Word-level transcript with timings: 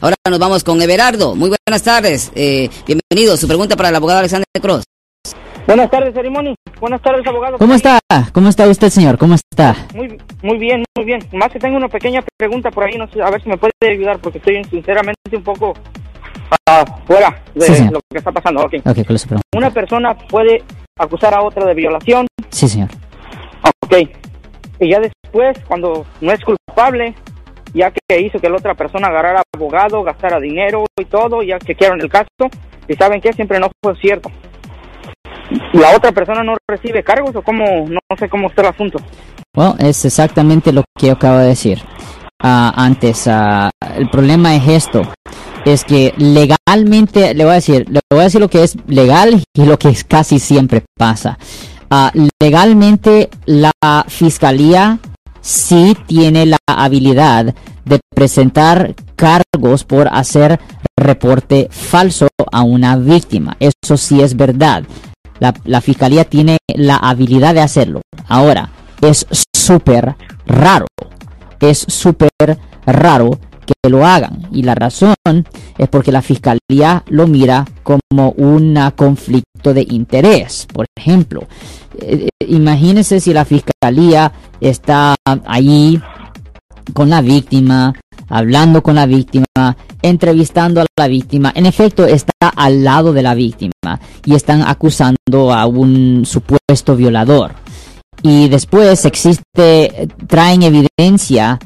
Ahora 0.00 0.16
nos 0.28 0.38
vamos 0.38 0.62
con 0.62 0.80
Everardo. 0.82 1.34
Muy 1.34 1.48
buenas 1.66 1.82
tardes. 1.82 2.30
Eh, 2.34 2.68
bienvenido. 2.86 3.36
Su 3.38 3.48
pregunta 3.48 3.76
para 3.76 3.88
el 3.88 3.96
abogado 3.96 4.18
Alexander 4.18 4.44
Cross. 4.60 4.84
Buenas 5.66 5.90
tardes, 5.90 6.14
Cerimoni. 6.14 6.54
Buenas 6.80 7.00
tardes, 7.00 7.26
abogado. 7.26 7.56
¿Cómo 7.58 7.74
está? 7.74 7.98
¿Cómo 8.32 8.48
está 8.50 8.68
usted, 8.68 8.90
señor? 8.90 9.16
¿Cómo 9.16 9.34
está? 9.34 9.74
Muy, 9.94 10.18
muy 10.42 10.58
bien, 10.58 10.84
muy 10.96 11.06
bien. 11.06 11.26
Más 11.32 11.50
que 11.50 11.58
tengo 11.58 11.76
una 11.76 11.88
pequeña 11.88 12.22
pregunta 12.36 12.70
por 12.70 12.84
ahí, 12.84 12.96
no 12.98 13.08
sé, 13.10 13.22
a 13.22 13.30
ver 13.30 13.42
si 13.42 13.48
me 13.48 13.56
puede 13.56 13.72
ayudar, 13.90 14.18
porque 14.20 14.38
estoy 14.38 14.62
sinceramente 14.64 15.18
un 15.34 15.42
poco 15.42 15.72
ah, 16.68 16.84
fuera 17.06 17.42
de 17.54 17.62
Sí, 17.62 17.84
lo 17.90 18.00
que 18.10 18.18
está 18.18 18.30
pasando. 18.30 18.60
Ok. 18.62 18.74
Ok, 18.84 18.96
¿cuál 19.06 19.16
es 19.16 19.22
su 19.22 19.28
pregunta? 19.28 19.48
Una 19.56 19.70
persona 19.70 20.14
puede 20.28 20.62
acusar 20.98 21.34
a 21.34 21.42
otra 21.42 21.64
de 21.64 21.74
violación, 21.74 22.26
Sí, 22.50 22.68
señor. 22.68 22.90
ok. 23.82 23.94
Y 24.78 24.90
ya 24.90 25.00
después, 25.00 25.56
cuando 25.66 26.04
no 26.20 26.32
es 26.32 26.40
culpable, 26.44 27.14
ya 27.74 27.90
que 27.90 28.20
hizo 28.20 28.38
que 28.38 28.48
la 28.48 28.56
otra 28.56 28.74
persona 28.74 29.08
agarrara 29.08 29.42
abogado, 29.54 30.02
gastara 30.02 30.40
dinero 30.40 30.84
y 30.98 31.04
todo, 31.04 31.42
ya 31.42 31.58
chequearon 31.58 32.00
el 32.00 32.08
caso, 32.08 32.28
y 32.88 32.94
saben 32.94 33.20
que 33.20 33.32
siempre 33.32 33.58
no 33.58 33.70
fue 33.82 33.94
cierto. 33.96 34.30
¿La 35.72 35.96
otra 35.96 36.12
persona 36.12 36.42
no 36.42 36.56
recibe 36.68 37.02
cargos 37.02 37.34
o 37.36 37.42
cómo? 37.42 37.86
No 37.88 38.16
sé 38.18 38.28
cómo 38.28 38.48
está 38.48 38.62
el 38.62 38.68
asunto. 38.68 38.98
Bueno, 39.54 39.76
es 39.78 40.04
exactamente 40.04 40.72
lo 40.72 40.84
que 40.98 41.06
yo 41.06 41.12
acabo 41.12 41.38
de 41.38 41.48
decir 41.48 41.80
ah, 42.42 42.72
antes. 42.76 43.26
ah, 43.28 43.70
el 43.96 44.10
problema 44.10 44.54
es 44.54 44.68
esto. 44.68 45.02
Es 45.64 45.84
que 45.84 46.14
legalmente, 46.16 47.34
le 47.34 47.44
voy 47.44 47.52
a 47.52 47.56
decir, 47.56 47.88
le 47.88 48.00
voy 48.10 48.20
a 48.20 48.24
decir 48.24 48.40
lo 48.40 48.48
que 48.48 48.62
es 48.62 48.76
legal 48.86 49.42
y 49.54 49.64
lo 49.64 49.78
que 49.78 49.88
es 49.88 50.04
casi 50.04 50.38
siempre 50.38 50.82
pasa. 50.96 51.38
Ah, 51.90 52.12
legalmente 52.40 53.30
la 53.46 53.72
fiscalía 54.08 54.98
sí 55.46 55.96
tiene 56.06 56.44
la 56.44 56.58
habilidad 56.66 57.54
de 57.84 58.00
presentar 58.14 58.96
cargos 59.14 59.84
por 59.84 60.08
hacer 60.08 60.58
reporte 60.96 61.68
falso 61.70 62.26
a 62.50 62.62
una 62.62 62.96
víctima. 62.96 63.56
Eso 63.60 63.96
sí 63.96 64.20
es 64.20 64.36
verdad. 64.36 64.82
La, 65.38 65.54
la 65.64 65.80
fiscalía 65.80 66.24
tiene 66.24 66.58
la 66.74 66.96
habilidad 66.96 67.54
de 67.54 67.60
hacerlo. 67.60 68.02
Ahora, 68.26 68.70
es 69.00 69.24
súper 69.54 70.16
raro. 70.46 70.86
Es 71.60 71.78
súper 71.88 72.30
raro 72.84 73.38
que 73.66 73.88
lo 73.88 74.04
hagan. 74.04 74.48
Y 74.50 74.62
la 74.62 74.74
razón 74.74 75.14
es 75.78 75.88
porque 75.88 76.10
la 76.10 76.22
fiscalía 76.22 77.04
lo 77.08 77.26
mira 77.28 77.66
como 77.84 78.30
un 78.32 78.78
conflicto 78.96 79.74
de 79.74 79.86
interés. 79.88 80.66
Por 80.72 80.86
ejemplo, 80.96 81.46
eh, 82.00 82.28
imagínense 82.40 83.20
si 83.20 83.32
la 83.32 83.44
fiscalía 83.44 84.32
está 84.60 85.14
ahí 85.46 86.00
con 86.92 87.10
la 87.10 87.20
víctima, 87.20 87.92
hablando 88.28 88.82
con 88.82 88.94
la 88.94 89.06
víctima, 89.06 89.44
entrevistando 90.02 90.80
a 90.80 90.86
la 90.96 91.08
víctima. 91.08 91.52
En 91.54 91.66
efecto, 91.66 92.06
está 92.06 92.32
al 92.54 92.84
lado 92.84 93.12
de 93.12 93.22
la 93.22 93.34
víctima 93.34 94.00
y 94.24 94.34
están 94.34 94.62
acusando 94.62 95.52
a 95.52 95.66
un 95.66 96.24
supuesto 96.24 96.96
violador. 96.96 97.52
Y 98.22 98.48
después 98.48 99.04
existe, 99.04 100.08
traen 100.26 100.62
evidencia 100.62 101.58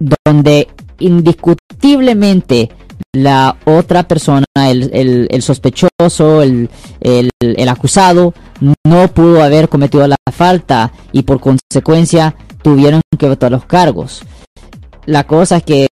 donde 0.00 0.68
indiscutiblemente 0.98 2.70
la 3.14 3.56
otra 3.66 4.02
persona, 4.08 4.44
el, 4.56 5.28
el- 5.30 5.42
sospechoso, 5.42 6.42
el- 6.42 6.68
el 7.00 7.68
acusado, 7.68 8.32
no 8.86 9.08
pudo 9.08 9.42
haber 9.42 9.68
cometido 9.68 10.06
la 10.06 10.16
falta 10.32 10.92
y 11.12 11.22
por 11.22 11.40
consecuencia 11.40 12.34
tuvieron 12.62 13.00
que 13.18 13.28
votar 13.28 13.50
los 13.50 13.64
cargos. 13.64 14.22
La 15.06 15.24
cosa 15.26 15.56
es 15.58 15.62
que, 15.64 15.88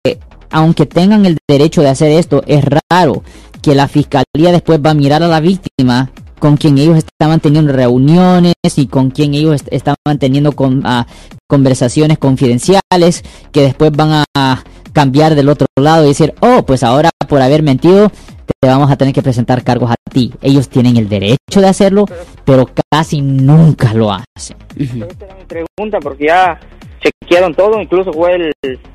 aunque 0.52 0.86
tengan 0.86 1.26
el 1.26 1.38
derecho 1.48 1.81
de 1.81 1.89
hacer 1.89 2.11
esto, 2.11 2.44
es 2.45 2.64
raro 2.92 3.23
que 3.61 3.76
la 3.76 3.88
fiscalía 3.88 4.52
después 4.52 4.80
va 4.86 4.92
a 4.92 4.94
mirar 4.95 5.23
a 5.23 5.28
la 5.28 5.39
víctima 5.39 6.11
con 6.39 6.56
quien 6.56 6.78
ellos 6.78 6.98
estaban 6.98 7.39
teniendo 7.42 7.73
reuniones 7.73 8.53
y 8.78 8.88
con 8.88 9.11
quien 9.11 9.33
ellos 9.33 9.56
est- 9.56 9.67
estaban 9.72 10.20
teniendo 10.20 10.54
ah, 10.86 11.05
conversaciones 11.48 12.17
confidenciales 12.17 13.23
que 13.52 13.61
después 13.61 13.92
van 13.92 14.23
a 14.38 14.64
cambiar 14.94 15.36
del 15.36 15.49
otro 15.49 15.67
lado 15.77 16.05
y 16.05 16.10
decir, 16.10 16.33
oh, 16.39 16.64
pues 16.65 16.83
ahora 16.83 17.10
por 17.27 17.42
haber 17.42 17.61
mentido 17.61 18.11
te 18.60 18.67
vamos 18.67 18.92
a 18.92 18.98
tener 18.98 19.14
que 19.14 19.21
presentar 19.21 19.64
cargos 19.64 19.92
a 19.92 19.95
ti. 20.11 20.33
Ellos 20.42 20.70
tienen 20.70 20.98
el 20.98 21.08
derecho 21.10 21.61
de 21.61 21.67
hacerlo, 21.67 22.05
pero 22.45 22.70
casi 22.92 23.21
nunca 23.21 23.93
lo 23.93 24.11
hacen. 24.11 24.58
Esa 24.77 25.26
era 25.26 25.36
mi 25.36 25.45
pregunta, 25.45 25.99
porque 26.02 26.27
ya 26.27 26.59
chequearon 26.99 27.54
todo, 27.54 27.82
incluso 27.82 28.11
fue 28.11 28.36
el, 28.36 28.52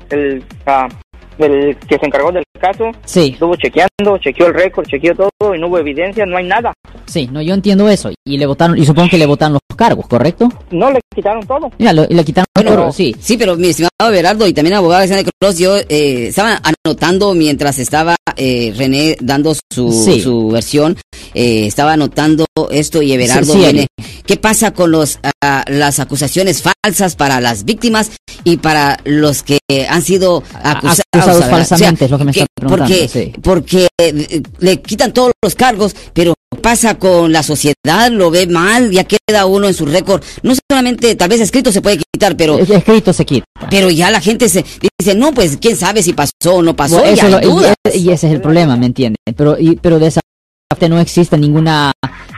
el, 0.09 0.43
ah, 0.65 0.87
el 1.39 1.77
que 1.77 1.97
se 1.97 2.05
encargó 2.05 2.31
del 2.31 2.43
caso, 2.59 2.91
Sí, 3.03 3.31
estuvo 3.33 3.55
chequeando, 3.55 4.17
chequeó 4.19 4.47
el 4.47 4.53
récord, 4.53 4.85
chequeó 4.85 5.13
todo 5.15 5.55
y 5.55 5.59
no 5.59 5.67
hubo 5.67 5.79
evidencia, 5.79 6.25
no 6.25 6.37
hay 6.37 6.45
nada. 6.45 6.73
Sí, 7.07 7.27
no, 7.31 7.41
yo 7.41 7.53
entiendo 7.53 7.89
eso. 7.89 8.11
Y 8.25 8.37
le 8.37 8.45
votaron, 8.45 8.77
y 8.77 8.85
supongo 8.85 9.09
que 9.09 9.17
le 9.17 9.25
votaron 9.25 9.53
los 9.53 9.77
cargos, 9.77 10.07
¿correcto? 10.07 10.49
No 10.71 10.89
le 10.91 10.99
quitaron 11.13 11.45
todo. 11.45 11.71
Mira, 11.77 11.93
lo- 11.93 12.05
le 12.07 12.23
quitaron 12.23 12.45
Bueno, 12.55 12.71
cargos, 12.71 12.95
sí. 12.95 13.15
Sí, 13.19 13.37
pero 13.37 13.55
mi 13.55 13.69
estimado 13.69 13.91
Everardo 14.09 14.47
y 14.47 14.53
también 14.53 14.75
abogado 14.75 14.99
Alexander 15.01 15.25
Cross, 15.39 15.57
yo 15.57 15.75
eh, 15.77 16.27
estaba 16.27 16.59
anotando 16.83 17.33
mientras 17.33 17.79
estaba 17.79 18.15
eh, 18.37 18.73
René 18.75 19.17
dando 19.21 19.53
su, 19.73 19.91
Sí. 19.91 20.21
su 20.21 20.49
versión, 20.49 20.97
eh, 21.33 21.65
estaba 21.67 21.93
anotando 21.93 22.45
esto 22.71 23.01
y 23.01 23.13
Everardo 23.13 23.45
Sí, 23.45 23.51
sí, 23.53 23.57
viene. 23.59 23.87
¿Qué 24.25 24.37
pasa 24.37 24.71
con 24.71 24.91
los 24.91 25.19
ah, 25.43 25.63
las 25.67 25.99
acusaciones 25.99 26.63
falsas 26.63 27.15
para 27.15 27.39
las 27.41 27.63
víctimas 27.65 28.11
y 28.43 28.57
para 28.57 28.99
los 29.05 29.43
que 29.43 29.59
han 29.89 30.01
sido 30.01 30.43
acusados, 30.63 31.01
Acusados 31.13 31.39
¿verdad? 31.43 31.49
falsamente, 31.67 32.05
es 32.05 32.11
lo 32.11 32.17
que 32.17 32.23
me 32.23 32.31
que- 32.31 32.39
está 32.41 32.47
preguntando, 32.55 32.93
Porque, 32.93 33.07
sí. 33.07 33.33
porque 33.41 33.87
eh, 34.01 34.41
le 34.59 34.81
quitan 34.81 35.13
todos 35.13 35.31
los 35.43 35.55
cargos, 35.55 35.95
pero 36.13 36.33
¿qué 36.33 36.44
pasa 36.55 36.95
con 36.97 37.31
la 37.31 37.43
sociedad? 37.43 38.09
Lo 38.11 38.31
ve 38.31 38.47
mal, 38.47 38.91
ya 38.91 39.03
queda 39.05 39.45
uno 39.45 39.67
en 39.67 39.73
su 39.73 39.85
récord. 39.85 40.23
No 40.43 40.53
solamente, 40.69 41.15
tal 41.15 41.29
vez 41.29 41.41
escrito 41.41 41.71
se 41.71 41.81
puede 41.81 41.97
quitar, 41.97 42.35
pero 42.37 42.57
Es- 42.59 42.69
Escrito 42.69 43.13
se 43.13 43.25
quita. 43.25 43.45
pero 43.69 43.89
ya 43.89 44.09
la 44.11 44.21
gente 44.21 44.49
se 44.49 44.63
dice, 44.99 45.15
no, 45.15 45.33
pues 45.33 45.57
quién 45.61 45.75
sabe 45.77 46.01
si 46.03 46.13
pasó 46.13 46.31
o 46.45 46.61
no 46.61 46.75
pasó, 46.75 46.97
Bueno, 46.97 47.11
eso 47.11 47.25
hay 47.25 47.31
lo- 47.31 47.39
y, 47.41 47.45
dudas. 47.45 47.75
y 47.93 48.09
ese 48.11 48.27
es 48.27 48.33
el 48.33 48.41
problema, 48.41 48.75
¿me 48.77 48.85
entienden? 48.87 49.17
Pero, 49.35 49.57
y, 49.59 49.75
pero 49.75 49.99
de 49.99 50.07
esa 50.07 50.21
parte 50.69 50.89
no 50.89 50.99
existe 50.99 51.37
ninguna, 51.37 51.91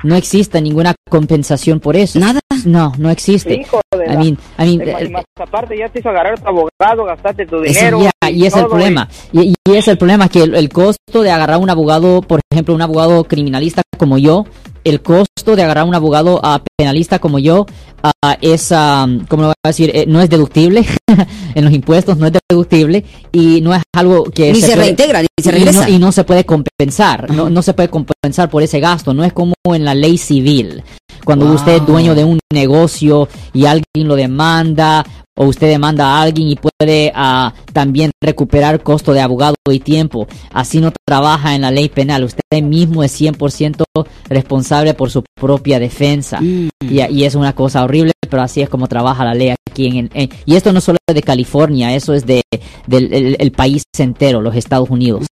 no 0.04 0.16
existe 0.16 0.62
ninguna 0.62 0.94
compensación 1.10 1.80
por 1.80 1.96
eso. 1.96 2.20
Nada. 2.20 2.40
No, 2.66 2.92
no 2.98 3.10
existe. 3.10 3.66
De 4.08 4.14
I 4.14 4.16
la- 4.16 4.20
mean, 4.24 4.38
I 4.60 4.78
mean, 4.78 4.78
de- 5.04 5.10
más 5.10 5.24
aparte 5.40 5.78
ya 5.78 5.90
te 5.90 6.00
hizo 6.00 6.10
agarrar 6.10 6.34
a 6.34 6.38
tu 6.38 6.48
abogado, 6.48 7.06
gastaste 7.06 7.46
tu 7.46 7.58
Eso 7.64 7.74
dinero. 7.74 8.00
ya, 8.02 8.30
y 8.30 8.46
es 8.46 8.56
el 8.56 8.66
problema. 8.68 9.08
Y, 9.32 9.54
y 9.68 9.76
es 9.76 9.88
el 9.88 9.98
problema 9.98 10.30
que 10.30 10.44
el, 10.44 10.56
el 10.56 10.70
costo 10.70 11.22
de 11.22 11.32
agarrar 11.32 11.58
un 11.60 11.70
abogado, 11.70 12.22
por 12.22 12.40
ejemplo, 12.52 12.74
un 12.76 12.82
abogado 12.82 13.24
criminalista 13.26 13.82
como 13.98 14.18
yo, 14.18 14.46
el 14.84 15.02
costo 15.02 15.56
de 15.56 15.64
agarrar 15.64 15.86
un 15.86 15.96
abogado 15.96 16.40
ah, 16.44 16.62
penalista 16.78 17.20
como 17.20 17.40
yo 17.40 17.66
ah, 18.04 18.38
es, 18.42 18.72
ah, 18.72 19.06
¿cómo 19.28 19.42
lo 19.44 19.48
voy 19.50 19.54
a 19.66 19.70
decir? 19.70 19.92
Eh, 19.94 20.06
no 20.08 20.22
es 20.22 20.30
deductible 20.30 20.86
en 21.56 21.66
los 21.66 21.74
impuestos, 21.74 22.18
no 22.18 22.28
es 22.28 22.34
deductible 22.50 23.04
y 23.34 23.60
no 23.62 23.74
es 23.76 23.82
algo 23.96 24.26
que 24.26 24.52
Ni 24.54 24.62
se, 24.62 24.68
puede- 24.68 24.82
reintegra, 24.84 25.22
ni 25.22 25.28
se 25.44 25.50
y 25.50 25.52
regresa. 25.52 25.88
no, 25.88 25.94
y 25.94 26.00
no 26.00 26.12
se 26.12 26.24
puede 26.24 26.46
compensar, 26.46 27.30
no, 27.32 27.50
no 27.50 27.62
se 27.62 27.74
puede 27.74 27.90
compensar 27.90 28.50
por 28.50 28.64
ese 28.64 28.80
gasto, 28.80 29.14
no 29.14 29.24
es 29.26 29.34
como 29.34 29.54
en 29.66 29.84
la 29.84 29.94
ley 29.94 30.18
civil, 30.18 30.84
cuando 31.28 31.46
Wow. 31.46 31.56
usted 31.56 31.74
es 31.74 31.86
dueño 31.86 32.16
de 32.16 32.24
un 32.24 32.40
negocio 32.54 33.28
y 33.54 33.66
alguien 33.66 34.08
lo 34.08 34.16
demanda 34.16 35.06
o 35.36 35.44
usted 35.46 35.68
demanda 35.68 36.06
a 36.08 36.22
alguien 36.22 36.48
y 36.48 36.56
puede 36.56 37.12
ah, 37.14 37.54
también 37.74 38.12
recuperar 38.24 38.82
costo 38.82 39.12
de 39.12 39.20
abogado 39.20 39.56
y 39.70 39.80
tiempo. 39.82 40.26
Así 40.54 40.80
no 40.80 40.94
trabaja 41.06 41.54
en 41.54 41.62
la 41.64 41.70
ley 41.72 41.90
penal, 41.90 42.24
usted 42.24 42.42
mismo 42.64 43.04
es 43.04 43.20
100% 43.20 43.84
responsable 44.30 44.94
por 44.94 45.12
su 45.12 45.24
propia 45.40 45.80
defensa. 45.80 46.40
Mm. 46.40 46.70
Y, 46.90 47.02
y 47.02 47.24
es 47.26 47.36
una 47.36 47.54
cosa 47.54 47.84
horrible, 47.84 48.14
pero 48.30 48.42
así 48.42 48.62
es 48.62 48.70
como 48.70 48.88
trabaja 48.88 49.26
la 49.26 49.34
ley 49.36 49.54
aquí 49.70 49.88
en, 49.88 50.10
en- 50.14 50.30
y 50.46 50.56
esto 50.56 50.72
no 50.72 50.80
solo 50.80 50.98
es 51.08 51.14
de 51.14 51.22
California, 51.22 51.94
eso 51.94 52.14
es 52.14 52.26
de 52.26 52.42
del 52.88 53.14
el- 53.14 53.36
el 53.38 53.52
país 53.52 53.84
entero, 54.00 54.42
los 54.42 54.56
Estados 54.56 54.90
Unidos. 54.90 55.26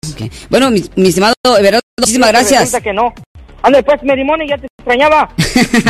Bueno, 0.48 0.70
mi, 0.70 0.82
mi 0.96 1.08
estimado 1.08 1.34
Everardo, 1.58 1.80
muchísimas 2.00 2.30
gracias. 2.30 2.60
Resulta 2.62 2.80
que 2.80 2.92
no. 2.94 3.12
Ande 3.62 3.82
pues, 3.82 4.02
Merimoni, 4.02 4.48
ya 4.48 4.58
te 4.58 4.66
extrañaba. 4.66 5.28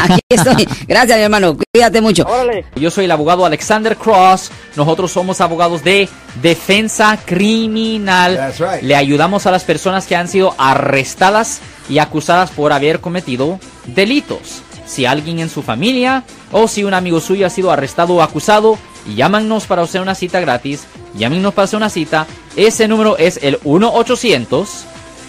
Aquí 0.02 0.20
estoy. 0.28 0.68
Gracias, 0.86 1.16
mi 1.16 1.24
hermano. 1.24 1.56
Cuídate 1.72 2.00
mucho. 2.00 2.24
Órale. 2.24 2.66
Yo 2.76 2.90
soy 2.90 3.06
el 3.06 3.10
abogado 3.10 3.46
Alexander 3.46 3.96
Cross. 3.96 4.50
Nosotros 4.76 5.10
somos 5.10 5.40
abogados 5.40 5.82
de 5.82 6.08
defensa 6.42 7.18
criminal. 7.24 8.36
That's 8.36 8.58
right. 8.58 8.82
Le 8.82 8.94
ayudamos 8.94 9.46
a 9.46 9.50
las 9.50 9.64
personas 9.64 10.06
que 10.06 10.16
han 10.16 10.28
sido 10.28 10.54
arrestadas 10.58 11.62
y 11.88 11.98
acusadas 11.98 12.50
por 12.50 12.72
haber 12.72 13.00
cometido 13.00 13.58
delitos. 13.86 14.62
Si 14.84 15.06
alguien 15.06 15.38
en 15.38 15.48
su 15.48 15.62
familia 15.62 16.24
o 16.50 16.68
si 16.68 16.84
un 16.84 16.92
amigo 16.92 17.20
suyo 17.20 17.46
ha 17.46 17.50
sido 17.50 17.70
arrestado 17.70 18.16
o 18.16 18.22
acusado, 18.22 18.76
llámanos 19.14 19.64
para 19.64 19.80
hacer 19.80 20.02
una 20.02 20.14
cita 20.14 20.40
gratis. 20.40 20.84
Llámenos 21.14 21.54
para 21.54 21.64
hacer 21.64 21.78
una 21.78 21.88
cita. 21.88 22.26
Ese 22.54 22.86
número 22.86 23.16
es 23.16 23.38
el 23.42 23.58
1 23.64 23.94
800 23.94 24.86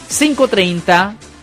530 0.09 1.15